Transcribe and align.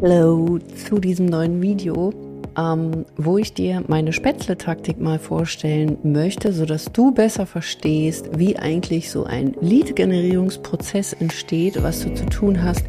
Hallo 0.00 0.60
zu 0.76 1.00
diesem 1.00 1.26
neuen 1.26 1.60
Video, 1.60 2.12
ähm, 2.56 3.04
wo 3.16 3.36
ich 3.36 3.52
dir 3.52 3.82
meine 3.88 4.12
Spätzle-Taktik 4.12 5.00
mal 5.00 5.18
vorstellen 5.18 5.98
möchte, 6.04 6.52
sodass 6.52 6.92
du 6.92 7.10
besser 7.10 7.46
verstehst, 7.46 8.30
wie 8.38 8.56
eigentlich 8.56 9.10
so 9.10 9.24
ein 9.24 9.56
Lead-Generierungsprozess 9.60 11.14
entsteht, 11.14 11.82
was 11.82 12.04
du 12.04 12.14
zu 12.14 12.26
tun 12.26 12.62
hast, 12.62 12.84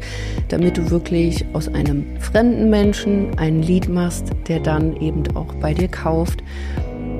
damit 0.50 0.78
du 0.78 0.88
wirklich 0.92 1.44
aus 1.52 1.66
einem 1.66 2.20
fremden 2.20 2.70
Menschen 2.70 3.36
einen 3.40 3.64
Lead 3.64 3.88
machst, 3.88 4.26
der 4.46 4.60
dann 4.60 4.96
eben 5.00 5.24
auch 5.36 5.52
bei 5.56 5.74
dir 5.74 5.88
kauft. 5.88 6.44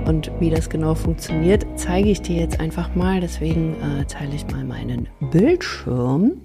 Und 0.07 0.31
wie 0.39 0.51
das 0.51 0.71
genau 0.71 0.95
funktioniert, 0.95 1.67
zeige 1.75 2.11
ich 2.11 2.23
dir 2.23 2.37
jetzt 2.37 2.61
einfach 2.61 2.95
mal. 2.95 3.21
Deswegen 3.21 3.75
äh, 3.83 4.05
teile 4.05 4.37
ich 4.37 4.47
mal 4.47 4.65
meinen 4.65 5.09
Bildschirm. 5.33 6.43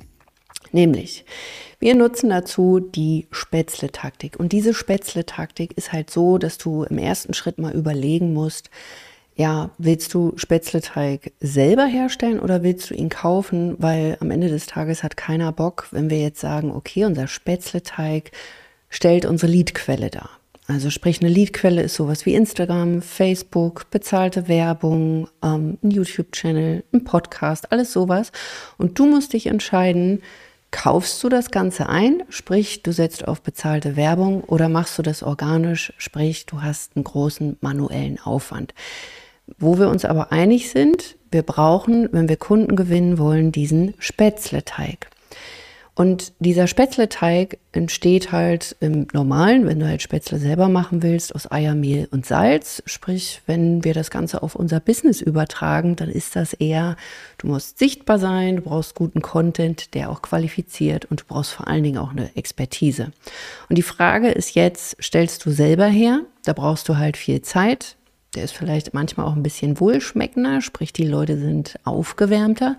Nämlich, 0.71 1.25
wir 1.85 1.93
nutzen 1.93 2.31
dazu 2.31 2.79
die 2.79 3.27
Spätzle-Taktik. 3.29 4.39
Und 4.39 4.53
diese 4.53 4.73
Spätzle-Taktik 4.73 5.77
ist 5.77 5.93
halt 5.93 6.09
so, 6.09 6.39
dass 6.39 6.57
du 6.57 6.81
im 6.81 6.97
ersten 6.97 7.35
Schritt 7.35 7.59
mal 7.59 7.73
überlegen 7.73 8.33
musst, 8.33 8.71
ja, 9.35 9.69
willst 9.77 10.11
du 10.15 10.33
Spätzleteig 10.35 11.33
selber 11.39 11.85
herstellen 11.85 12.39
oder 12.39 12.63
willst 12.63 12.89
du 12.89 12.95
ihn 12.95 13.09
kaufen? 13.09 13.75
Weil 13.77 14.17
am 14.19 14.31
Ende 14.31 14.49
des 14.49 14.65
Tages 14.65 15.03
hat 15.03 15.15
keiner 15.15 15.51
Bock, 15.51 15.89
wenn 15.91 16.09
wir 16.09 16.17
jetzt 16.17 16.41
sagen, 16.41 16.71
okay, 16.71 17.05
unser 17.05 17.27
Spätzleteig 17.27 18.31
stellt 18.89 19.27
unsere 19.27 19.51
Leadquelle 19.51 20.09
dar. 20.09 20.31
Also 20.67 20.89
sprich, 20.89 21.21
eine 21.21 21.29
Leadquelle 21.29 21.83
ist 21.83 21.93
sowas 21.93 22.25
wie 22.25 22.33
Instagram, 22.33 23.03
Facebook, 23.03 23.91
bezahlte 23.91 24.47
Werbung, 24.47 25.27
ähm, 25.43 25.77
ein 25.83 25.91
YouTube-Channel, 25.91 26.83
ein 26.91 27.03
Podcast, 27.03 27.71
alles 27.71 27.93
sowas. 27.93 28.31
Und 28.79 28.97
du 28.97 29.05
musst 29.05 29.33
dich 29.33 29.45
entscheiden, 29.45 30.23
kaufst 30.75 31.23
du 31.23 31.29
das 31.29 31.51
Ganze 31.51 31.87
ein, 31.87 32.23
sprich, 32.27 32.83
du 32.83 32.91
setzt 32.91 33.29
auf 33.29 33.41
bezahlte 33.41 33.95
Werbung 33.95 34.43
oder 34.43 34.67
machst 34.67 34.97
du 34.97 35.03
das 35.03 35.23
organisch, 35.23 35.93
sprich, 35.97 36.45
du 36.47 36.63
hast 36.63 36.97
einen 36.97 37.05
großen 37.05 37.55
manuellen 37.61 38.19
Aufwand. 38.19 38.73
Wo 39.57 39.79
wir 39.79 39.87
uns 39.87 40.03
aber 40.03 40.33
einig 40.33 40.69
sind, 40.69 41.15
wir 41.31 41.43
brauchen, 41.43 42.09
wenn 42.11 42.27
wir 42.27 42.35
Kunden 42.35 42.75
gewinnen 42.75 43.17
wollen, 43.17 43.53
diesen 43.53 43.93
Spätzleteig. 43.99 45.07
Und 45.97 46.33
dieser 46.39 46.67
Spätzleteig 46.67 47.57
entsteht 47.71 48.33
halt 48.33 48.75
im 48.81 49.07
Normalen, 49.13 49.65
wenn 49.65 49.79
du 49.79 49.87
halt 49.87 50.01
Spätzle 50.01 50.39
selber 50.39 50.67
machen 50.67 51.01
willst, 51.01 51.33
aus 51.33 51.49
Eier, 51.49 51.73
Mehl 51.73 52.09
und 52.11 52.25
Salz. 52.25 52.83
Sprich, 52.85 53.41
wenn 53.45 53.85
wir 53.85 53.93
das 53.93 54.11
Ganze 54.11 54.43
auf 54.43 54.55
unser 54.55 54.81
Business 54.81 55.21
übertragen, 55.21 55.95
dann 55.95 56.09
ist 56.09 56.35
das 56.35 56.51
eher, 56.51 56.97
du 57.37 57.47
musst 57.47 57.79
sichtbar 57.79 58.19
sein, 58.19 58.57
du 58.57 58.61
brauchst 58.63 58.95
guten 58.95 59.21
Content, 59.21 59.93
der 59.93 60.09
auch 60.09 60.21
qualifiziert 60.21 61.05
und 61.05 61.21
du 61.21 61.25
brauchst 61.29 61.53
vor 61.53 61.69
allen 61.69 61.83
Dingen 61.83 61.97
auch 61.97 62.11
eine 62.11 62.35
Expertise. 62.35 63.13
Und 63.69 63.77
die 63.77 63.81
Frage 63.81 64.29
ist 64.31 64.53
jetzt, 64.53 64.97
stellst 65.01 65.45
du 65.45 65.51
selber 65.51 65.87
her? 65.87 66.23
Da 66.43 66.51
brauchst 66.51 66.89
du 66.89 66.97
halt 66.97 67.15
viel 67.15 67.41
Zeit. 67.41 67.95
Der 68.35 68.43
ist 68.43 68.51
vielleicht 68.53 68.93
manchmal 68.93 69.27
auch 69.27 69.35
ein 69.35 69.43
bisschen 69.43 69.79
wohlschmeckender, 69.79 70.59
sprich, 70.59 70.91
die 70.91 71.07
Leute 71.07 71.37
sind 71.37 71.79
aufgewärmter 71.85 72.75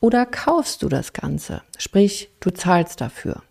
oder 0.00 0.26
kaufst 0.26 0.82
du 0.82 0.88
das 0.88 1.12
Ganze? 1.12 1.62
Sprich, 1.78 2.30
du 2.40 2.50
zahlst 2.50 3.00
dafür. 3.00 3.42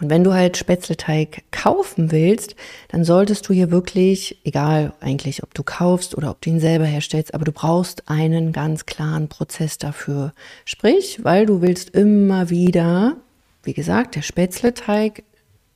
Und 0.00 0.10
wenn 0.10 0.22
du 0.22 0.32
halt 0.32 0.56
Spätzleteig 0.56 1.42
kaufen 1.50 2.12
willst, 2.12 2.54
dann 2.88 3.04
solltest 3.04 3.48
du 3.48 3.52
hier 3.52 3.70
wirklich, 3.70 4.38
egal 4.44 4.92
eigentlich, 5.00 5.42
ob 5.42 5.54
du 5.54 5.64
kaufst 5.64 6.16
oder 6.16 6.30
ob 6.30 6.40
du 6.40 6.50
ihn 6.50 6.60
selber 6.60 6.84
herstellst, 6.84 7.34
aber 7.34 7.44
du 7.44 7.52
brauchst 7.52 8.08
einen 8.08 8.52
ganz 8.52 8.86
klaren 8.86 9.28
Prozess 9.28 9.78
dafür. 9.78 10.32
Sprich, 10.64 11.24
weil 11.24 11.46
du 11.46 11.60
willst 11.60 11.90
immer 11.90 12.50
wieder, 12.50 13.16
wie 13.64 13.74
gesagt, 13.74 14.14
der 14.14 14.22
Spätzleteig 14.22 15.24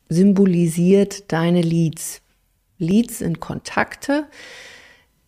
symbolisiert 0.08 1.32
deine 1.32 1.62
Leads. 1.62 2.20
Leads 2.78 3.18
sind 3.18 3.40
Kontakte, 3.40 4.26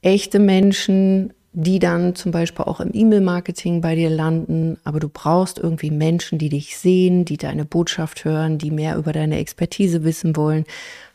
echte 0.02 0.38
Menschen, 0.38 1.32
die 1.54 1.78
dann 1.78 2.16
zum 2.16 2.32
Beispiel 2.32 2.64
auch 2.64 2.80
im 2.80 2.90
E-Mail-Marketing 2.92 3.80
bei 3.80 3.94
dir 3.94 4.10
landen. 4.10 4.76
Aber 4.82 4.98
du 4.98 5.08
brauchst 5.08 5.58
irgendwie 5.58 5.92
Menschen, 5.92 6.38
die 6.38 6.48
dich 6.48 6.76
sehen, 6.76 7.24
die 7.24 7.36
deine 7.36 7.64
Botschaft 7.64 8.24
hören, 8.24 8.58
die 8.58 8.72
mehr 8.72 8.96
über 8.96 9.12
deine 9.12 9.38
Expertise 9.38 10.02
wissen 10.02 10.36
wollen. 10.36 10.64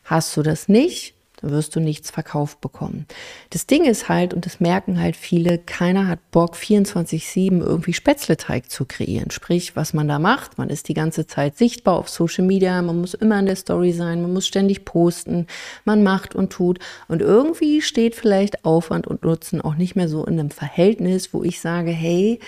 Hast 0.02 0.34
du 0.36 0.42
das 0.42 0.66
nicht, 0.66 1.14
dann 1.40 1.50
wirst 1.50 1.74
du 1.76 1.80
nichts 1.80 2.10
verkauft 2.10 2.60
bekommen. 2.60 3.06
Das 3.50 3.66
Ding 3.66 3.84
ist 3.84 4.08
halt, 4.08 4.34
und 4.34 4.46
das 4.46 4.60
merken 4.60 5.00
halt 5.00 5.16
viele, 5.16 5.58
keiner 5.58 6.08
hat 6.08 6.18
Bock, 6.30 6.54
24-7 6.54 7.60
irgendwie 7.60 7.92
Spätzleteig 7.92 8.70
zu 8.70 8.84
kreieren. 8.84 9.30
Sprich, 9.30 9.76
was 9.76 9.94
man 9.94 10.08
da 10.08 10.18
macht, 10.18 10.58
man 10.58 10.70
ist 10.70 10.88
die 10.88 10.94
ganze 10.94 11.26
Zeit 11.26 11.56
sichtbar 11.56 11.96
auf 11.96 12.08
Social 12.08 12.44
Media, 12.44 12.80
man 12.82 13.00
muss 13.00 13.14
immer 13.14 13.38
in 13.38 13.46
der 13.46 13.56
Story 13.56 13.92
sein, 13.92 14.22
man 14.22 14.32
muss 14.32 14.46
ständig 14.46 14.84
posten, 14.84 15.46
man 15.84 16.02
macht 16.02 16.34
und 16.34 16.52
tut. 16.52 16.78
Und 17.08 17.22
irgendwie 17.22 17.82
steht 17.82 18.14
vielleicht 18.14 18.64
Aufwand 18.64 19.06
und 19.06 19.22
Nutzen 19.22 19.60
auch 19.60 19.74
nicht 19.74 19.96
mehr 19.96 20.08
so 20.08 20.24
in 20.24 20.38
einem 20.38 20.50
Verhältnis, 20.50 21.32
wo 21.32 21.42
ich 21.42 21.60
sage, 21.60 21.90
hey, 21.90 22.40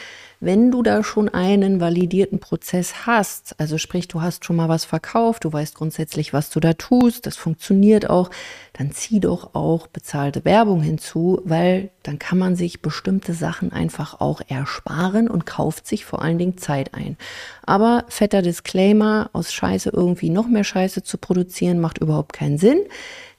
wenn 0.43 0.73
du 0.73 0.83
da 0.83 1.05
schon 1.05 1.29
einen 1.29 1.81
validierten 1.81 2.41
Prozess 2.41 3.07
hast, 3.07 3.55
also 3.61 3.79
sprich, 3.79 4.09
du 4.09 4.23
hast 4.23 4.45
schon 4.45 4.57
mal 4.57 4.69
was 4.69 4.85
verkauft, 4.85 5.45
du 5.45 5.53
weißt 5.53 5.77
grundsätzlich, 5.77 6.33
was 6.33 6.51
du 6.51 6.59
da 6.59 6.73
tust, 6.73 7.27
das 7.27 7.37
funktioniert 7.37 8.11
auch, 8.11 8.29
dann 8.73 8.91
zieh 8.91 9.21
doch 9.21 9.55
auch 9.55 9.87
bezahlte 9.87 10.45
Werbung 10.45 10.83
hinzu, 10.83 11.41
weil 11.45 11.91
dann 12.03 12.19
kann 12.19 12.39
man 12.39 12.57
sich 12.57 12.83
bestimmte 12.83 13.35
Sachen 13.35 13.73
einfach 13.73 14.21
auch 14.21 14.41
ersparen 14.49 15.31
und 15.31 15.47
kauft 15.47 15.87
sich 15.87 16.05
vor 16.05 16.23
allen 16.23 16.39
Dingen 16.39 16.59
Zeit 16.59 16.93
ein. 16.93 17.17
Aber 17.65 18.05
fetter 18.09 18.43
Disclaimer, 18.43 19.31
aus 19.33 19.53
Scheiße 19.53 19.91
irgendwie 19.93 20.31
noch 20.31 20.49
mehr 20.49 20.65
Scheiße 20.65 21.05
zu 21.05 21.19
produzieren, 21.19 21.81
macht 21.81 21.99
überhaupt 21.99 22.33
keinen 22.33 22.59
Sinn. 22.59 22.81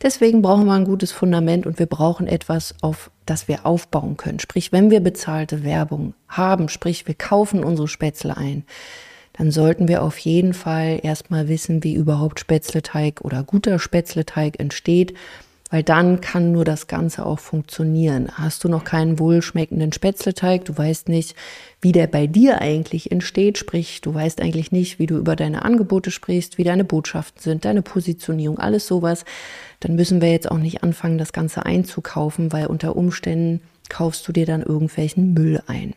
Deswegen 0.04 0.42
brauchen 0.42 0.66
wir 0.66 0.74
ein 0.74 0.84
gutes 0.84 1.14
Fundament 1.14 1.66
und 1.66 1.80
wir 1.80 1.86
brauchen 1.86 2.28
etwas, 2.28 2.76
auf 2.82 3.10
das 3.26 3.48
wir 3.48 3.66
aufbauen 3.66 4.18
können. 4.18 4.40
Sprich, 4.40 4.74
wenn 4.74 4.92
wir 4.92 5.00
bezahlte 5.00 5.64
Werbung 5.64 6.14
haben, 6.28 6.68
sprich, 6.68 7.08
wir 7.08 7.16
kaufen 7.16 7.64
unsere 7.64 7.88
Spätzle 7.88 8.36
ein, 8.36 8.66
dann 9.32 9.50
sollten 9.50 9.88
wir 9.88 10.04
auf 10.04 10.18
jeden 10.20 10.54
Fall 10.54 11.00
erstmal 11.02 11.48
wissen, 11.48 11.84
wie 11.84 11.96
überhaupt 11.96 12.42
Spätzleteig 12.42 13.22
oder 13.22 13.44
guter 13.44 13.80
Spätzleteig 13.80 14.60
entsteht 14.60 15.14
weil 15.74 15.82
dann 15.82 16.22
kann 16.22 16.52
nur 16.52 16.66
das 16.66 16.86
Ganze 16.86 17.26
auch 17.26 17.40
funktionieren. 17.40 18.30
Hast 18.36 18.64
du 18.64 18.70
noch 18.70 18.84
keinen 18.84 19.18
wohlschmeckenden 19.18 19.92
Spätzleteig, 19.92 20.66
du 20.66 20.78
weißt 20.78 21.10
nicht, 21.10 21.36
wie 21.82 21.92
der 21.92 22.06
bei 22.06 22.28
dir 22.28 22.62
eigentlich 22.62 23.12
entsteht, 23.12 23.58
sprich, 23.58 24.00
du 24.00 24.14
weißt 24.14 24.40
eigentlich 24.40 24.72
nicht, 24.72 25.00
wie 25.00 25.08
du 25.08 25.18
über 25.18 25.36
deine 25.36 25.66
Angebote 25.66 26.12
sprichst, 26.12 26.60
wie 26.60 26.64
deine 26.64 26.84
Botschaften 26.84 27.42
sind, 27.42 27.66
deine 27.66 27.82
Positionierung, 27.82 28.60
alles 28.60 28.86
sowas, 28.86 29.26
dann 29.80 29.96
müssen 29.96 30.22
wir 30.22 30.32
jetzt 30.32 30.52
auch 30.52 30.60
nicht 30.60 30.84
anfangen, 30.84 31.18
das 31.18 31.34
Ganze 31.34 31.66
einzukaufen, 31.66 32.54
weil 32.54 32.68
unter 32.68 32.96
Umständen 32.96 33.60
kaufst 33.90 34.28
du 34.28 34.32
dir 34.32 34.46
dann 34.46 34.62
irgendwelchen 34.62 35.34
Müll 35.34 35.64
ein. 35.66 35.96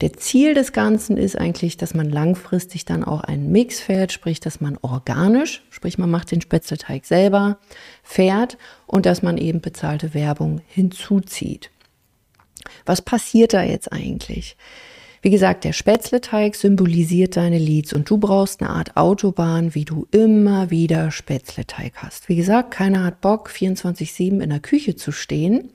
Der 0.00 0.12
Ziel 0.12 0.52
des 0.52 0.72
Ganzen 0.72 1.16
ist 1.16 1.38
eigentlich, 1.38 1.78
dass 1.78 1.94
man 1.94 2.10
langfristig 2.10 2.84
dann 2.84 3.02
auch 3.02 3.22
einen 3.22 3.50
Mix 3.50 3.80
fährt, 3.80 4.12
sprich, 4.12 4.40
dass 4.40 4.60
man 4.60 4.78
organisch, 4.82 5.62
sprich, 5.70 5.96
man 5.96 6.10
macht 6.10 6.32
den 6.32 6.42
Spätzleteig 6.42 7.06
selber, 7.06 7.58
fährt 8.02 8.58
und 8.86 9.06
dass 9.06 9.22
man 9.22 9.38
eben 9.38 9.62
bezahlte 9.62 10.12
Werbung 10.12 10.60
hinzuzieht. 10.66 11.70
Was 12.84 13.00
passiert 13.00 13.54
da 13.54 13.62
jetzt 13.62 13.90
eigentlich? 13.90 14.56
Wie 15.22 15.30
gesagt, 15.30 15.64
der 15.64 15.72
Spätzleteig 15.72 16.54
symbolisiert 16.54 17.36
deine 17.36 17.58
Leads 17.58 17.92
und 17.92 18.08
du 18.08 18.18
brauchst 18.18 18.60
eine 18.60 18.70
Art 18.70 18.96
Autobahn, 18.96 19.74
wie 19.74 19.84
du 19.84 20.06
immer 20.10 20.70
wieder 20.70 21.10
Spätzleteig 21.10 21.94
hast. 21.96 22.28
Wie 22.28 22.36
gesagt, 22.36 22.70
keiner 22.70 23.02
hat 23.02 23.22
Bock, 23.22 23.48
24-7 23.48 24.40
in 24.40 24.50
der 24.50 24.60
Küche 24.60 24.94
zu 24.94 25.10
stehen. 25.10 25.70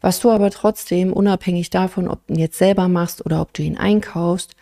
Was 0.00 0.20
du 0.20 0.30
aber 0.30 0.50
trotzdem, 0.50 1.12
unabhängig 1.12 1.70
davon, 1.70 2.08
ob 2.08 2.26
du 2.26 2.34
ihn 2.34 2.40
jetzt 2.40 2.58
selber 2.58 2.88
machst 2.88 3.24
oder 3.24 3.40
ob 3.40 3.52
du 3.52 3.62
ihn 3.62 3.76
einkaufst, 3.76 4.54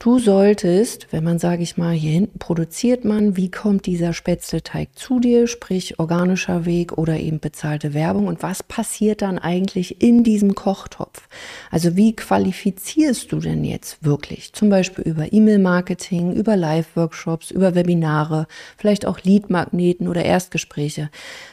du 0.00 0.18
solltest, 0.18 1.08
wenn 1.10 1.22
man, 1.22 1.38
sage 1.38 1.62
ich 1.62 1.76
mal, 1.76 1.92
hier 1.92 2.12
hinten 2.12 2.38
produziert 2.38 3.04
man, 3.04 3.36
wie 3.36 3.50
kommt 3.50 3.84
dieser 3.84 4.14
Spätzleteig 4.14 4.88
zu 4.94 5.20
dir, 5.20 5.46
sprich 5.46 5.98
organischer 5.98 6.64
Weg 6.64 6.96
oder 6.96 7.18
eben 7.18 7.38
bezahlte 7.38 7.92
Werbung 7.92 8.26
und 8.26 8.42
was 8.42 8.62
passiert 8.62 9.20
dann 9.20 9.38
eigentlich 9.38 10.02
in 10.02 10.24
diesem 10.24 10.54
Kochtopf? 10.54 11.28
Also 11.70 11.96
wie 11.96 12.16
qualifizierst 12.16 13.30
du 13.30 13.40
denn 13.40 13.62
jetzt 13.62 14.02
wirklich? 14.02 14.54
Zum 14.54 14.70
Beispiel 14.70 15.04
über 15.04 15.32
E-Mail-Marketing, 15.32 16.32
über 16.32 16.56
Live-Workshops, 16.56 17.50
über 17.50 17.74
Webinare, 17.74 18.46
vielleicht 18.78 19.04
auch 19.04 19.20
Lead-Magneten 19.20 20.08
oder 20.08 20.24
Erstgespräche, 20.24 21.10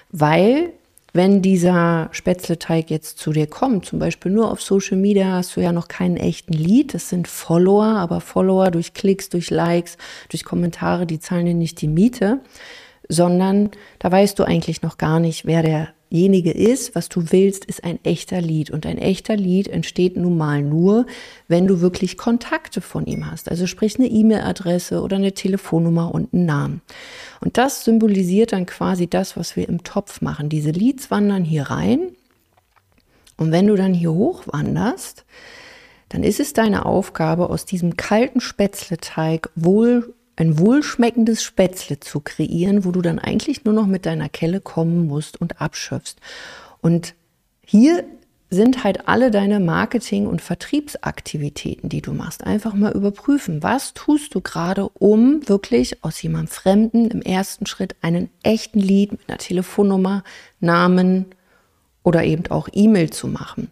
weil 0.10 0.72
wenn 1.18 1.42
dieser 1.42 2.08
Spätzleteig 2.12 2.90
jetzt 2.90 3.18
zu 3.18 3.34
dir 3.34 3.48
kommt, 3.48 3.86
zum 3.86 4.00
Beispiel 4.00 4.32
nur 4.32 4.50
auf 4.50 4.62
Social 4.62 4.96
Media, 4.96 5.34
hast 5.34 5.58
du 5.58 5.62
ja 5.62 5.74
noch 5.74 5.90
keinen 5.90 6.16
echten 6.16 6.54
Lead. 6.54 6.94
Das 6.94 7.10
sind 7.10 7.28
Follower, 7.28 7.84
aber 7.84 8.22
Follower 8.22 8.72
durch 8.72 8.94
Klicks, 8.94 9.28
durch 9.28 9.50
Likes, 9.50 9.98
durch 10.30 10.46
Kommentare, 10.46 11.06
die 11.06 11.20
zahlen 11.20 11.46
dir 11.46 11.54
nicht 11.56 11.82
die 11.82 11.90
Miete, 11.90 12.40
sondern 13.10 13.72
da 14.00 14.12
weißt 14.12 14.40
du 14.40 14.44
eigentlich 14.44 14.82
noch 14.82 14.98
gar 14.98 15.20
nicht, 15.20 15.46
wer 15.46 15.64
der 15.64 15.90
derjenige 16.12 16.52
ist, 16.52 16.96
was 16.96 17.10
du 17.10 17.32
willst, 17.32 17.66
ist 17.66 17.84
ein 17.84 18.04
echter 18.04 18.42
Lied. 18.42 18.72
Und 18.72 18.86
ein 18.86 18.98
echter 18.98 19.36
Lied 19.36 19.68
entsteht 19.68 20.18
nun 20.18 20.38
mal 20.38 20.62
nur, 20.62 21.06
wenn 21.48 21.68
du 21.68 21.82
wirklich 21.82 22.18
Kontakte 22.18 22.82
von 22.82 23.06
ihm 23.06 23.30
hast. 23.30 23.50
Also 23.50 23.68
sprich 23.68 23.98
eine 23.98 24.08
E-Mail-Adresse 24.08 25.02
oder 25.02 25.18
eine 25.18 25.34
Telefonnummer 25.34 26.14
und 26.14 26.34
einen 26.34 26.46
Namen. 26.46 26.82
Und 27.42 27.58
das 27.58 27.84
symbolisiert 27.84 28.54
dann 28.54 28.66
quasi 28.66 29.08
das, 29.08 29.38
was 29.38 29.56
wir 29.56 29.68
im 29.68 29.84
Topf 29.84 30.22
machen. 30.22 30.50
Diese 30.50 30.72
Leads 30.72 31.12
wandern 31.12 31.44
hier 31.44 31.64
rein. 31.64 32.12
Und 33.38 33.52
wenn 33.52 33.68
du 33.68 33.76
dann 33.76 33.94
hier 33.94 34.14
hochwanderst, 34.14 35.26
dann 36.10 36.24
ist 36.24 36.40
es 36.40 36.54
deine 36.54 36.86
Aufgabe, 36.86 37.50
aus 37.50 37.66
diesem 37.66 37.98
kalten 37.98 38.40
Spätzleteig 38.40 39.50
wohl 39.56 40.14
ein 40.38 40.60
wohlschmeckendes 40.60 41.44
Spätzle 41.44 42.00
zu 42.00 42.22
kreieren, 42.22 42.86
wo 42.86 42.92
du 42.92 43.02
dann 43.02 43.20
eigentlich 43.20 43.66
nur 43.66 43.74
noch 43.74 43.88
mit 43.88 44.06
deiner 44.06 44.30
Kelle 44.30 44.62
kommen 44.62 45.08
musst 45.08 45.42
und 45.42 45.60
abschöpfst. 45.60 46.16
Und 46.80 47.16
hier 47.66 48.06
sind 48.50 48.84
halt 48.84 49.10
alle 49.10 49.30
deine 49.30 49.60
Marketing- 49.60 50.28
und 50.28 50.42
Vertriebsaktivitäten, 50.42 51.90
die 51.90 52.02
du 52.02 52.14
machst. 52.14 52.46
Einfach 52.46 52.74
mal 52.74 52.94
überprüfen, 52.94 53.62
was 53.62 53.94
tust 53.94 54.36
du 54.36 54.42
gerade, 54.42 54.88
um 54.88 55.48
wirklich 55.50 56.04
aus 56.04 56.22
jemandem 56.22 56.48
Fremden 56.48 57.10
im 57.10 57.22
ersten 57.22 57.66
Schritt 57.66 57.96
einen 58.02 58.30
echten 58.44 58.80
Lied 58.80 59.12
mit 59.12 59.22
einer 59.28 59.40
Telefonnummer, 59.40 60.24
Namen 60.62 61.26
oder 62.04 62.24
eben 62.24 62.50
auch 62.50 62.70
E-Mail 62.72 63.10
zu 63.10 63.28
machen. 63.28 63.70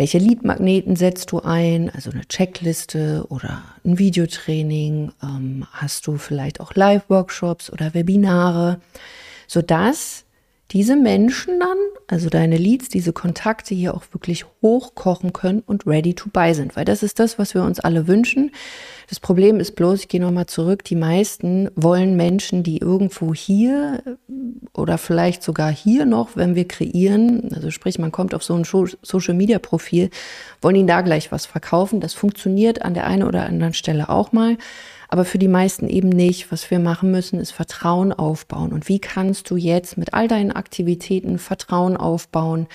Welche 0.00 0.16
Leadmagneten 0.16 0.96
setzt 0.96 1.30
du 1.30 1.40
ein? 1.40 1.90
Also 1.90 2.10
eine 2.10 2.26
Checkliste 2.26 3.26
oder 3.28 3.62
ein 3.84 3.98
Videotraining? 3.98 5.12
Ähm, 5.22 5.66
hast 5.72 6.06
du 6.06 6.16
vielleicht 6.16 6.58
auch 6.58 6.74
Live-Workshops 6.74 7.70
oder 7.70 7.92
Webinare? 7.92 8.80
Sodass 9.46 10.24
diese 10.72 10.94
Menschen 10.94 11.58
dann, 11.58 11.76
also 12.06 12.28
deine 12.28 12.56
Leads, 12.56 12.88
diese 12.88 13.12
Kontakte 13.12 13.74
hier 13.74 13.94
auch 13.94 14.04
wirklich 14.12 14.44
hochkochen 14.62 15.32
können 15.32 15.62
und 15.66 15.86
ready 15.86 16.14
to 16.14 16.30
buy 16.32 16.54
sind. 16.54 16.76
Weil 16.76 16.84
das 16.84 17.02
ist 17.02 17.18
das, 17.18 17.38
was 17.38 17.54
wir 17.54 17.64
uns 17.64 17.80
alle 17.80 18.06
wünschen. 18.06 18.52
Das 19.08 19.18
Problem 19.18 19.58
ist 19.58 19.74
bloß, 19.74 20.00
ich 20.00 20.08
gehe 20.08 20.20
nochmal 20.20 20.46
zurück, 20.46 20.84
die 20.84 20.94
meisten 20.94 21.70
wollen 21.74 22.16
Menschen, 22.16 22.62
die 22.62 22.78
irgendwo 22.78 23.34
hier 23.34 24.02
oder 24.72 24.98
vielleicht 24.98 25.42
sogar 25.42 25.72
hier 25.72 26.06
noch, 26.06 26.36
wenn 26.36 26.54
wir 26.54 26.68
kreieren, 26.68 27.50
also 27.52 27.70
sprich, 27.72 27.98
man 27.98 28.12
kommt 28.12 28.34
auf 28.34 28.44
so 28.44 28.54
ein 28.54 28.64
Social-Media-Profil, 28.64 30.10
wollen 30.62 30.76
ihnen 30.76 30.88
da 30.88 31.00
gleich 31.00 31.32
was 31.32 31.46
verkaufen. 31.46 32.00
Das 32.00 32.14
funktioniert 32.14 32.82
an 32.82 32.94
der 32.94 33.08
einen 33.08 33.24
oder 33.24 33.44
anderen 33.44 33.74
Stelle 33.74 34.08
auch 34.08 34.30
mal 34.30 34.56
aber 35.10 35.24
für 35.24 35.38
die 35.38 35.48
meisten 35.48 35.88
eben 35.88 36.08
nicht. 36.08 36.52
Was 36.52 36.70
wir 36.70 36.78
machen 36.78 37.10
müssen, 37.10 37.40
ist 37.40 37.50
Vertrauen 37.50 38.12
aufbauen. 38.12 38.72
Und 38.72 38.88
wie 38.88 39.00
kannst 39.00 39.50
du 39.50 39.56
jetzt 39.56 39.98
mit 39.98 40.14
all 40.14 40.28
deinen 40.28 40.52
Aktivitäten 40.52 41.38
Vertrauen 41.38 41.96
aufbauen? 41.96 42.68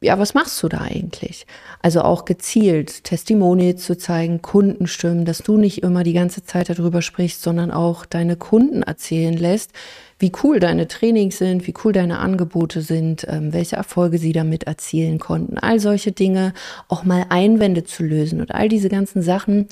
Ja, 0.00 0.18
was 0.20 0.34
machst 0.34 0.62
du 0.62 0.68
da 0.68 0.82
eigentlich? 0.82 1.46
Also 1.80 2.02
auch 2.02 2.24
gezielt 2.26 3.02
Testimonials 3.02 3.84
zu 3.84 3.98
zeigen, 3.98 4.40
Kundenstimmen, 4.40 5.24
dass 5.24 5.38
du 5.38 5.56
nicht 5.56 5.82
immer 5.82 6.04
die 6.04 6.12
ganze 6.12 6.44
Zeit 6.44 6.70
darüber 6.70 7.02
sprichst, 7.02 7.42
sondern 7.42 7.72
auch 7.72 8.06
deine 8.06 8.36
Kunden 8.36 8.82
erzählen 8.82 9.36
lässt, 9.36 9.72
wie 10.20 10.32
cool 10.44 10.60
deine 10.60 10.86
Trainings 10.86 11.38
sind, 11.38 11.66
wie 11.66 11.74
cool 11.84 11.92
deine 11.92 12.20
Angebote 12.20 12.82
sind, 12.82 13.26
ähm, 13.28 13.52
welche 13.52 13.76
Erfolge 13.76 14.18
sie 14.18 14.32
damit 14.32 14.64
erzielen 14.64 15.18
konnten. 15.18 15.58
All 15.58 15.80
solche 15.80 16.12
Dinge, 16.12 16.52
auch 16.86 17.02
mal 17.02 17.26
Einwände 17.28 17.82
zu 17.82 18.04
lösen 18.04 18.40
und 18.40 18.52
all 18.54 18.68
diese 18.68 18.88
ganzen 18.88 19.22
Sachen, 19.22 19.66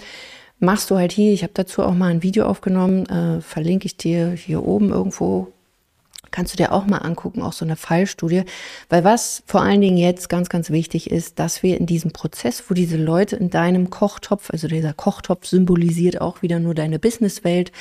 machst 0.60 0.90
du 0.90 0.96
halt 0.96 1.12
hier. 1.12 1.32
Ich 1.32 1.42
habe 1.42 1.52
dazu 1.54 1.82
auch 1.82 1.94
mal 1.94 2.10
ein 2.10 2.22
Video 2.22 2.46
aufgenommen, 2.46 3.06
äh, 3.06 3.40
verlinke 3.40 3.86
ich 3.86 3.96
dir 3.96 4.30
hier 4.30 4.64
oben 4.64 4.90
irgendwo. 4.90 5.48
Kannst 6.30 6.52
du 6.52 6.56
dir 6.56 6.70
auch 6.72 6.86
mal 6.86 6.98
angucken, 6.98 7.42
auch 7.42 7.52
so 7.52 7.64
eine 7.64 7.74
Fallstudie. 7.74 8.44
Weil 8.88 9.02
was 9.02 9.42
vor 9.46 9.62
allen 9.62 9.80
Dingen 9.80 9.96
jetzt 9.96 10.28
ganz, 10.28 10.48
ganz 10.48 10.70
wichtig 10.70 11.10
ist, 11.10 11.40
dass 11.40 11.64
wir 11.64 11.76
in 11.76 11.86
diesem 11.86 12.12
Prozess, 12.12 12.62
wo 12.68 12.74
diese 12.74 12.96
Leute 12.96 13.34
in 13.34 13.50
deinem 13.50 13.90
Kochtopf, 13.90 14.50
also 14.50 14.68
dieser 14.68 14.92
Kochtopf 14.92 15.46
symbolisiert 15.46 16.20
auch 16.20 16.42
wieder 16.42 16.60
nur 16.60 16.74
deine 16.74 17.00
Businesswelt, 17.00 17.72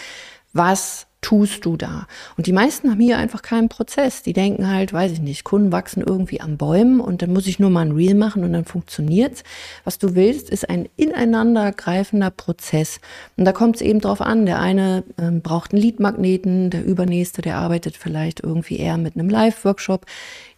was 0.51 1.05
tust 1.21 1.65
du 1.65 1.75
da? 1.75 2.07
Und 2.37 2.47
die 2.47 2.53
meisten 2.53 2.89
haben 2.89 2.99
hier 2.99 3.17
einfach 3.17 3.41
keinen 3.41 3.69
Prozess. 3.69 4.23
Die 4.23 4.33
denken 4.33 4.69
halt, 4.69 4.93
weiß 4.93 5.11
ich 5.11 5.19
nicht, 5.19 5.43
Kunden 5.43 5.71
wachsen 5.71 6.01
irgendwie 6.05 6.41
an 6.41 6.57
Bäumen 6.57 6.99
und 6.99 7.21
dann 7.21 7.33
muss 7.33 7.47
ich 7.47 7.59
nur 7.59 7.69
mal 7.69 7.85
ein 7.85 7.91
Reel 7.91 8.15
machen 8.15 8.43
und 8.43 8.53
dann 8.53 8.65
funktioniert's. 8.65 9.43
Was 9.83 9.97
du 9.97 10.15
willst, 10.15 10.49
ist 10.49 10.69
ein 10.69 10.87
ineinandergreifender 10.95 12.31
Prozess. 12.31 12.99
Und 13.35 13.45
da 13.45 13.51
kommt 13.51 13.75
es 13.75 13.81
eben 13.81 13.99
drauf 13.99 14.21
an. 14.21 14.45
Der 14.45 14.59
eine 14.59 15.03
ähm, 15.17 15.41
braucht 15.41 15.73
einen 15.73 15.81
Leadmagneten, 15.81 16.69
der 16.69 16.85
übernächste, 16.85 17.41
der 17.41 17.57
arbeitet 17.57 17.97
vielleicht 17.97 18.41
irgendwie 18.41 18.77
eher 18.77 18.97
mit 18.97 19.15
einem 19.15 19.29
Live-Workshop. 19.29 20.05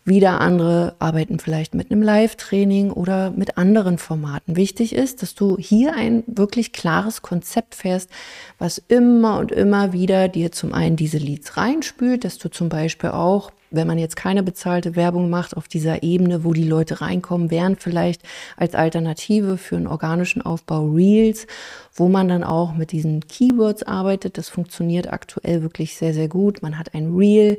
Wieder 0.04 0.42
andere 0.42 0.96
arbeiten 0.98 1.38
vielleicht 1.38 1.76
mit 1.76 1.92
einem 1.92 2.02
Live-Training 2.02 2.92
oder 2.92 3.30
mit 3.32 3.58
anderen 3.58 4.00
Formaten. 4.00 4.56
Wichtig 4.56 4.96
ist, 4.96 5.22
dass 5.22 5.36
du 5.36 5.58
hier 5.60 5.94
ein 5.94 6.24
wirklich 6.26 6.74
klares 6.74 7.22
Konzept 7.22 7.76
fährst, 7.76 8.10
was 8.58 8.80
immer 8.88 9.38
und 9.38 9.52
immer 9.52 9.94
wieder 9.94 10.28
dir 10.28 10.52
zum 10.52 10.74
einen 10.74 10.96
diese 10.96 11.20
Leads 11.20 11.56
reinspült, 11.56 12.26
dass 12.26 12.40
du 12.40 12.50
zum 12.50 12.68
Beispiel 12.68 13.12
auch 13.12 13.52
wenn 13.72 13.88
man 13.88 13.98
jetzt 13.98 14.16
keine 14.16 14.44
bezahlte 14.44 14.96
Werbung 14.96 15.30
macht 15.30 15.56
auf 15.58 15.68
dieser 15.68 16.04
Ebene, 16.04 16.44
wo 16.44 16.54
die 16.54 16.68
Leute 16.68 17.02
reinkommen, 17.02 17.50
wären 17.50 17.78
vielleicht 17.78 18.22
als 18.58 18.76
Alternative 18.76 19.58
für 19.58 19.78
einen 19.78 19.88
organischen 19.88 20.42
Aufbau 20.42 20.86
Reels, 20.88 21.48
wo 21.94 22.10
man 22.10 22.28
dann 22.28 22.44
auch 22.44 22.74
mit 22.74 22.92
diesen 22.92 23.28
Keywords 23.28 23.84
arbeitet. 23.84 24.38
Das 24.38 24.50
funktioniert 24.50 25.12
aktuell 25.12 25.62
wirklich 25.62 25.96
sehr, 25.96 26.14
sehr 26.14 26.28
gut. 26.28 26.62
Man 26.62 26.78
hat 26.78 26.94
ein 26.94 27.16
Reel, 27.16 27.58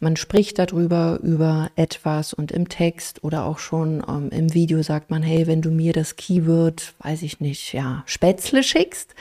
man 0.00 0.16
spricht 0.16 0.58
darüber, 0.58 1.18
über 1.22 1.70
etwas 1.76 2.32
und 2.32 2.52
im 2.52 2.68
Text 2.68 3.24
oder 3.24 3.44
auch 3.44 3.58
schon 3.58 4.02
ähm, 4.08 4.30
im 4.30 4.54
Video 4.54 4.82
sagt 4.82 5.10
man, 5.10 5.22
hey, 5.22 5.46
wenn 5.46 5.62
du 5.62 5.70
mir 5.70 5.92
das 5.92 6.16
Keyword, 6.16 6.94
weiß 7.00 7.22
ich 7.22 7.40
nicht, 7.40 7.72
ja, 7.72 8.04
Spätzle 8.06 8.62
schickst, 8.62 9.14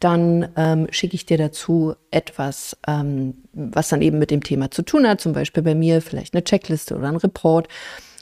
dann 0.00 0.48
ähm, 0.56 0.86
schicke 0.90 1.14
ich 1.14 1.26
dir 1.26 1.38
dazu 1.38 1.94
etwas, 2.10 2.76
ähm, 2.86 3.34
was 3.52 3.88
dann 3.88 4.02
eben 4.02 4.18
mit 4.18 4.30
dem 4.30 4.42
Thema 4.42 4.70
zu 4.70 4.82
tun 4.82 5.08
hat, 5.08 5.20
zum 5.20 5.32
Beispiel 5.32 5.62
bei 5.62 5.74
mir 5.74 6.02
vielleicht 6.02 6.34
eine 6.34 6.44
Checkliste 6.44 6.96
oder 6.96 7.08
ein 7.08 7.16
Report. 7.16 7.68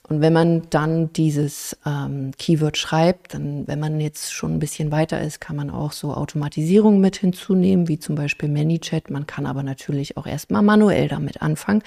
Und 0.07 0.21
wenn 0.21 0.35
man 0.35 0.63
dann 0.69 1.13
dieses 1.15 1.79
ähm, 1.87 2.33
Keyword 2.39 2.77
schreibt, 2.77 3.33
dann, 3.33 3.67
wenn 3.67 3.81
man 3.81 4.01
jetzt 4.01 4.35
schon 4.35 4.53
ein 4.53 4.59
bisschen 4.59 4.93
weiter 4.93 5.23
ist, 5.23 5.41
kann 5.41 5.57
man 5.57 5.71
auch 5.71 5.93
so 5.93 6.13
Automatisierung 6.13 7.01
mit 7.01 7.17
hinzunehmen, 7.17 7.89
wie 7.89 7.99
zum 7.99 8.15
Beispiel 8.15 8.51
ManyChat. 8.51 9.11
Man 9.11 9.27
kann 9.27 9.47
aber 9.47 9.63
natürlich 9.63 10.19
auch 10.19 10.27
erstmal 10.27 10.63
manuell 10.63 11.09
damit 11.09 11.41
anfangen, 11.41 11.83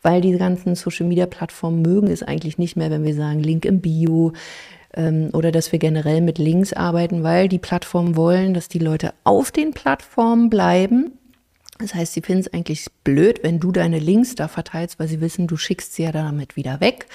weil 0.00 0.22
die 0.22 0.32
ganzen 0.38 0.76
Social 0.76 1.06
Media 1.06 1.26
Plattformen 1.26 1.82
mögen 1.82 2.08
es 2.08 2.22
eigentlich 2.22 2.56
nicht 2.56 2.76
mehr, 2.76 2.90
wenn 2.90 3.04
wir 3.04 3.14
sagen 3.14 3.40
Link 3.40 3.66
im 3.66 3.82
Bio, 3.82 4.32
ähm, 4.94 5.28
oder 5.34 5.52
dass 5.52 5.70
wir 5.70 5.78
generell 5.78 6.22
mit 6.22 6.38
Links 6.38 6.72
arbeiten, 6.72 7.22
weil 7.22 7.48
die 7.48 7.58
Plattformen 7.58 8.16
wollen, 8.16 8.54
dass 8.54 8.68
die 8.68 8.78
Leute 8.78 9.12
auf 9.24 9.50
den 9.50 9.72
Plattformen 9.72 10.48
bleiben. 10.48 11.12
Das 11.78 11.94
heißt, 11.94 12.14
sie 12.14 12.22
finden 12.22 12.40
es 12.40 12.52
eigentlich 12.52 12.86
blöd, 13.04 13.40
wenn 13.42 13.60
du 13.60 13.70
deine 13.72 13.98
Links 13.98 14.34
da 14.34 14.48
verteilst, 14.48 14.98
weil 14.98 15.06
sie 15.06 15.20
wissen, 15.20 15.46
du 15.46 15.56
schickst 15.56 15.94
sie 15.94 16.04
ja 16.04 16.12
damit 16.12 16.56
wieder 16.56 16.80
weg. 16.80 17.06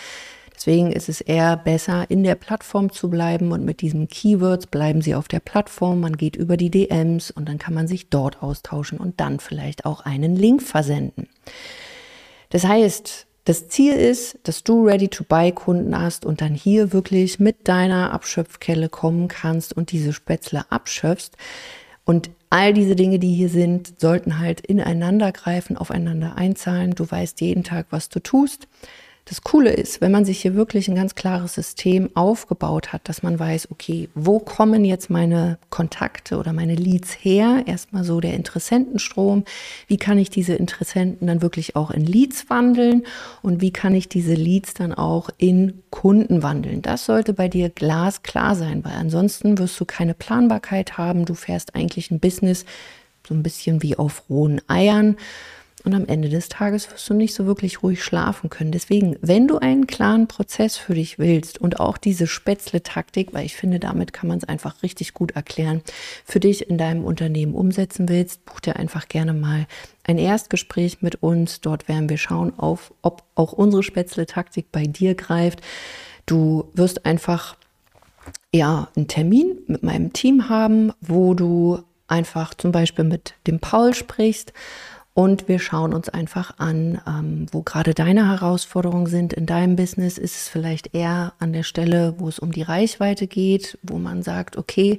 Deswegen 0.65 0.93
ist 0.93 1.09
es 1.09 1.19
eher 1.19 1.57
besser, 1.57 2.05
in 2.07 2.23
der 2.23 2.35
Plattform 2.35 2.89
zu 2.89 3.09
bleiben 3.09 3.51
und 3.51 3.65
mit 3.65 3.81
diesen 3.81 4.07
Keywords 4.07 4.65
bleiben 4.65 5.01
sie 5.01 5.13
auf 5.13 5.27
der 5.27 5.41
Plattform. 5.41 5.99
Man 5.99 6.15
geht 6.15 6.37
über 6.37 6.55
die 6.55 6.71
DMs 6.71 7.31
und 7.31 7.49
dann 7.49 7.57
kann 7.57 7.73
man 7.73 7.89
sich 7.89 8.09
dort 8.09 8.41
austauschen 8.41 8.97
und 8.97 9.19
dann 9.19 9.41
vielleicht 9.41 9.85
auch 9.85 10.05
einen 10.05 10.37
Link 10.37 10.63
versenden. 10.63 11.27
Das 12.49 12.63
heißt, 12.63 13.27
das 13.43 13.67
Ziel 13.67 13.91
ist, 13.91 14.39
dass 14.43 14.63
du 14.63 14.87
Ready-to-Buy-Kunden 14.87 15.99
hast 15.99 16.25
und 16.25 16.39
dann 16.39 16.53
hier 16.53 16.93
wirklich 16.93 17.41
mit 17.41 17.67
deiner 17.67 18.13
Abschöpfkelle 18.13 18.87
kommen 18.87 19.27
kannst 19.27 19.75
und 19.75 19.91
diese 19.91 20.13
Spätzle 20.13 20.71
abschöpfst. 20.71 21.31
Und 22.05 22.29
all 22.49 22.73
diese 22.73 22.95
Dinge, 22.95 23.19
die 23.19 23.33
hier 23.33 23.49
sind, 23.49 23.99
sollten 23.99 24.39
halt 24.39 24.61
ineinander 24.61 25.33
greifen, 25.33 25.75
aufeinander 25.75 26.37
einzahlen. 26.37 26.95
Du 26.95 27.11
weißt 27.11 27.41
jeden 27.41 27.65
Tag, 27.65 27.87
was 27.89 28.07
du 28.07 28.21
tust. 28.21 28.69
Das 29.25 29.41
Coole 29.41 29.71
ist, 29.71 30.01
wenn 30.01 30.11
man 30.11 30.25
sich 30.25 30.41
hier 30.41 30.53
wirklich 30.53 30.89
ein 30.89 30.95
ganz 30.95 31.15
klares 31.15 31.53
System 31.53 32.09
aufgebaut 32.13 32.91
hat, 32.91 33.07
dass 33.07 33.23
man 33.23 33.39
weiß, 33.39 33.71
okay, 33.71 34.09
wo 34.15 34.39
kommen 34.39 34.83
jetzt 34.83 35.09
meine 35.09 35.57
Kontakte 35.69 36.37
oder 36.37 36.51
meine 36.51 36.75
Leads 36.75 37.13
her? 37.23 37.63
Erstmal 37.65 38.03
so 38.03 38.19
der 38.19 38.33
Interessentenstrom. 38.33 39.45
Wie 39.87 39.95
kann 39.95 40.17
ich 40.17 40.29
diese 40.29 40.55
Interessenten 40.55 41.27
dann 41.27 41.41
wirklich 41.41 41.77
auch 41.77 41.91
in 41.91 42.05
Leads 42.05 42.49
wandeln? 42.49 43.03
Und 43.41 43.61
wie 43.61 43.71
kann 43.71 43.95
ich 43.95 44.09
diese 44.09 44.33
Leads 44.33 44.73
dann 44.73 44.93
auch 44.93 45.29
in 45.37 45.83
Kunden 45.89 46.43
wandeln? 46.43 46.81
Das 46.81 47.05
sollte 47.05 47.33
bei 47.33 47.47
dir 47.47 47.69
glasklar 47.69 48.55
sein, 48.55 48.83
weil 48.83 48.93
ansonsten 48.93 49.57
wirst 49.57 49.79
du 49.79 49.85
keine 49.85 50.15
Planbarkeit 50.15 50.97
haben. 50.97 51.23
Du 51.23 51.33
fährst 51.33 51.75
eigentlich 51.75 52.11
ein 52.11 52.19
Business 52.19 52.65
so 53.25 53.33
ein 53.33 53.43
bisschen 53.43 53.81
wie 53.81 53.95
auf 53.95 54.23
rohen 54.29 54.61
Eiern 54.67 55.15
und 55.83 55.93
am 55.93 56.05
Ende 56.05 56.29
des 56.29 56.47
Tages 56.47 56.89
wirst 56.91 57.09
du 57.09 57.13
nicht 57.13 57.33
so 57.33 57.45
wirklich 57.45 57.83
ruhig 57.83 58.03
schlafen 58.03 58.49
können. 58.49 58.71
Deswegen, 58.71 59.17
wenn 59.21 59.47
du 59.47 59.57
einen 59.57 59.85
klaren 59.85 60.27
Prozess 60.27 60.77
für 60.77 60.93
dich 60.93 61.19
willst 61.19 61.59
und 61.59 61.79
auch 61.79 61.97
diese 61.97 62.25
Spätzle-Taktik, 62.25 63.33
weil 63.33 63.45
ich 63.45 63.55
finde, 63.55 63.79
damit 63.79 64.13
kann 64.13 64.29
man 64.29 64.37
es 64.37 64.45
einfach 64.45 64.81
richtig 64.81 65.13
gut 65.13 65.31
erklären, 65.31 65.81
für 66.23 66.39
dich 66.39 66.69
in 66.69 66.77
deinem 66.77 67.03
Unternehmen 67.03 67.53
umsetzen 67.53 68.07
willst, 68.07 68.45
buch 68.45 68.61
dir 68.61 68.77
einfach 68.77 69.09
gerne 69.09 69.33
mal 69.33 69.67
ein 70.03 70.17
Erstgespräch 70.17 71.01
mit 71.01 71.21
uns. 71.21 71.59
Dort 71.59 71.87
werden 71.87 72.09
wir 72.09 72.17
schauen, 72.17 72.57
auf, 72.57 72.93
ob 73.01 73.23
auch 73.35 73.51
unsere 73.51 73.83
Spätzle-Taktik 73.83 74.71
bei 74.71 74.85
dir 74.85 75.15
greift. 75.15 75.61
Du 76.25 76.69
wirst 76.73 77.05
einfach 77.05 77.57
ja 78.53 78.87
einen 78.95 79.09
Termin 79.09 79.57
mit 79.67 79.83
meinem 79.83 80.13
Team 80.13 80.47
haben, 80.47 80.93
wo 81.01 81.33
du 81.33 81.79
einfach 82.07 82.53
zum 82.53 82.71
Beispiel 82.71 83.03
mit 83.03 83.33
dem 83.47 83.59
Paul 83.59 83.93
sprichst 83.93 84.53
und 85.15 85.47
wir 85.47 85.59
schauen 85.59 85.93
uns 85.93 86.09
einfach 86.09 86.57
an, 86.57 86.99
ähm, 87.07 87.45
wo 87.51 87.61
gerade 87.61 87.93
deine 87.93 88.29
Herausforderungen 88.29 89.05
sind 89.05 89.31
in 89.31 89.45
deinem 89.45 89.75
Business. 89.75 90.17
Ist 90.17 90.35
es 90.35 90.49
vielleicht 90.49 90.95
eher 90.95 91.33
an 91.37 91.53
der 91.53 91.61
Stelle, 91.61 92.15
wo 92.17 92.27
es 92.27 92.39
um 92.39 92.51
die 92.51 92.63
Reichweite 92.63 93.27
geht, 93.27 93.77
wo 93.83 93.99
man 93.99 94.23
sagt, 94.23 94.57
okay, 94.57 94.97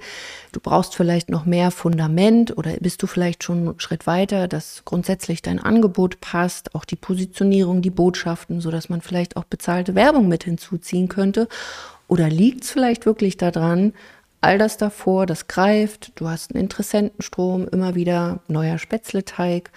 du 0.52 0.60
brauchst 0.60 0.94
vielleicht 0.94 1.30
noch 1.30 1.46
mehr 1.46 1.72
Fundament 1.72 2.56
oder 2.56 2.74
bist 2.78 3.02
du 3.02 3.08
vielleicht 3.08 3.42
schon 3.42 3.68
einen 3.68 3.80
Schritt 3.80 4.06
weiter, 4.06 4.46
dass 4.46 4.82
grundsätzlich 4.84 5.42
dein 5.42 5.58
Angebot 5.58 6.20
passt, 6.20 6.76
auch 6.76 6.84
die 6.84 6.96
Positionierung, 6.96 7.82
die 7.82 7.90
Botschaften, 7.90 8.60
so 8.60 8.70
dass 8.70 8.88
man 8.88 9.00
vielleicht 9.00 9.36
auch 9.36 9.44
bezahlte 9.44 9.96
Werbung 9.96 10.28
mit 10.28 10.44
hinzuziehen 10.44 11.08
könnte. 11.08 11.48
Oder 12.06 12.28
liegt 12.28 12.62
es 12.62 12.70
vielleicht 12.70 13.04
wirklich 13.04 13.36
daran, 13.36 13.92
all 14.44 14.58
das 14.58 14.76
davor, 14.76 15.24
das 15.24 15.48
greift, 15.48 16.12
du 16.16 16.28
hast 16.28 16.54
einen 16.54 16.64
Interessentenstrom, 16.64 17.66
immer 17.66 17.94
wieder 17.94 18.40
neuer 18.46 18.78
Spätzleteig, 18.78 19.70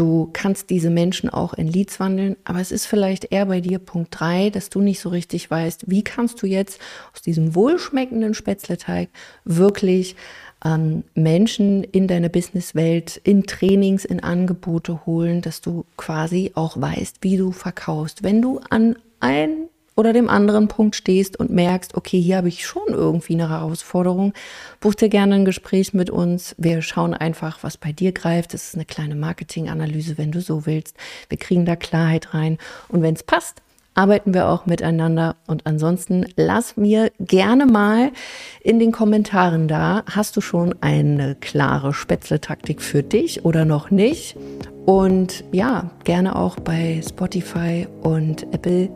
du 0.00 0.30
kannst 0.32 0.70
diese 0.70 0.88
Menschen 0.88 1.28
auch 1.28 1.52
in 1.52 1.68
Leads 1.68 2.00
wandeln, 2.00 2.36
aber 2.44 2.60
es 2.60 2.72
ist 2.72 2.86
vielleicht 2.86 3.30
eher 3.32 3.44
bei 3.44 3.60
dir 3.60 3.78
Punkt 3.78 4.18
drei, 4.18 4.48
dass 4.48 4.70
du 4.70 4.80
nicht 4.80 4.98
so 4.98 5.10
richtig 5.10 5.50
weißt, 5.50 5.90
wie 5.90 6.02
kannst 6.02 6.40
du 6.40 6.46
jetzt 6.46 6.80
aus 7.12 7.20
diesem 7.20 7.54
wohlschmeckenden 7.54 8.32
Spätzleteig 8.32 9.10
wirklich 9.44 10.16
ähm, 10.64 11.04
Menschen 11.14 11.84
in 11.84 12.08
deine 12.08 12.30
Businesswelt, 12.30 13.18
in 13.24 13.44
Trainings, 13.44 14.06
in 14.06 14.22
Angebote 14.22 15.04
holen, 15.04 15.42
dass 15.42 15.60
du 15.60 15.84
quasi 15.98 16.52
auch 16.54 16.80
weißt, 16.80 17.18
wie 17.20 17.36
du 17.36 17.52
verkaufst. 17.52 18.22
Wenn 18.22 18.40
du 18.40 18.58
an 18.70 18.96
ein 19.20 19.68
oder 20.00 20.14
dem 20.14 20.30
anderen 20.30 20.66
Punkt 20.66 20.96
stehst 20.96 21.38
und 21.38 21.50
merkst, 21.50 21.94
okay, 21.94 22.18
hier 22.18 22.38
habe 22.38 22.48
ich 22.48 22.66
schon 22.66 22.88
irgendwie 22.88 23.34
eine 23.34 23.50
Herausforderung, 23.50 24.32
buch 24.80 24.94
dir 24.94 25.10
gerne 25.10 25.34
ein 25.34 25.44
Gespräch 25.44 25.92
mit 25.92 26.08
uns. 26.08 26.54
Wir 26.56 26.80
schauen 26.80 27.12
einfach, 27.12 27.58
was 27.60 27.76
bei 27.76 27.92
dir 27.92 28.12
greift. 28.12 28.54
Das 28.54 28.68
ist 28.68 28.74
eine 28.76 28.86
kleine 28.86 29.14
Marketinganalyse, 29.14 30.16
wenn 30.16 30.32
du 30.32 30.40
so 30.40 30.64
willst. 30.64 30.96
Wir 31.28 31.36
kriegen 31.36 31.66
da 31.66 31.76
Klarheit 31.76 32.32
rein. 32.32 32.56
Und 32.88 33.02
wenn 33.02 33.14
es 33.14 33.22
passt, 33.22 33.60
arbeiten 33.94 34.32
wir 34.32 34.48
auch 34.48 34.64
miteinander. 34.64 35.36
Und 35.46 35.66
ansonsten 35.66 36.24
lass 36.34 36.78
mir 36.78 37.12
gerne 37.20 37.66
mal 37.66 38.10
in 38.62 38.78
den 38.78 38.92
Kommentaren 38.92 39.68
da, 39.68 40.02
hast 40.06 40.34
du 40.34 40.40
schon 40.40 40.74
eine 40.80 41.34
klare 41.34 41.92
Spätzle-Taktik 41.92 42.80
für 42.80 43.02
dich 43.02 43.44
oder 43.44 43.66
noch 43.66 43.90
nicht? 43.90 44.34
Und 44.86 45.44
ja, 45.52 45.90
gerne 46.04 46.36
auch 46.36 46.56
bei 46.56 47.02
Spotify 47.06 47.86
und 48.00 48.44
Apple 48.54 48.88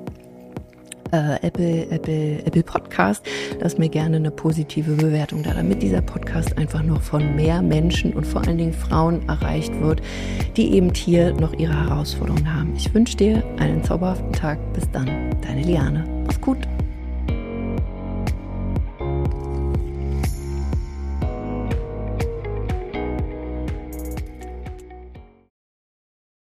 äh, 1.13 1.47
Apple, 1.47 1.91
Apple, 1.91 2.45
Apple 2.45 2.63
Podcast. 2.63 3.25
Lass 3.61 3.79
mir 3.79 3.89
gerne 3.89 4.17
eine 4.17 4.31
positive 4.31 4.93
Bewertung 4.93 5.43
da, 5.43 5.55
damit 5.55 5.83
dieser 5.83 6.03
Podcast 6.03 6.57
einfach 6.59 6.83
noch 6.83 7.03
von 7.03 7.37
mehr 7.37 7.63
Menschen 7.63 8.13
und 8.13 8.27
vor 8.27 8.43
allen 8.43 8.59
Dingen 8.59 8.73
Frauen 8.73 9.27
erreicht 9.29 9.73
wird, 9.81 10.01
die 10.57 10.75
eben 10.75 10.93
hier 10.95 11.33
noch 11.35 11.53
ihre 11.55 11.89
Herausforderungen 11.89 12.53
haben. 12.53 12.75
Ich 12.77 12.93
wünsche 12.95 13.17
dir 13.17 13.43
einen 13.59 13.83
zauberhaften 13.83 14.33
Tag. 14.33 14.59
Bis 14.73 14.91
dann, 14.91 15.09
deine 15.43 15.63
Liane. 15.63 16.05
Mach's 16.27 16.41
gut. 16.41 16.59